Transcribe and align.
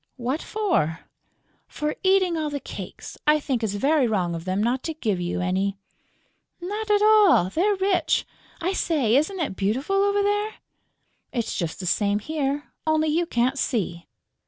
"What 0.17 0.41
for?" 0.41 1.01
"For 1.67 1.95
eating 2.01 2.35
all 2.35 2.49
the 2.49 2.59
cakes. 2.59 3.19
I 3.27 3.39
think 3.39 3.63
it's 3.63 3.75
very 3.75 4.07
wrong 4.07 4.33
of 4.33 4.45
them 4.45 4.63
not 4.63 4.81
to 4.85 4.95
give 4.95 5.21
you 5.21 5.41
any." 5.41 5.77
"Not 6.59 6.89
at 6.89 7.03
all; 7.03 7.51
they're 7.51 7.75
rich!... 7.75 8.25
I 8.59 8.73
say, 8.73 9.15
isn't 9.15 9.39
it 9.39 9.55
beautiful 9.55 9.97
over 9.97 10.23
there?" 10.23 10.55
"It's 11.31 11.55
just 11.55 11.79
the 11.79 11.85
same 11.85 12.17
here, 12.17 12.73
only 12.87 13.09
you 13.09 13.27
can't 13.27 13.59
see...." 13.59 14.07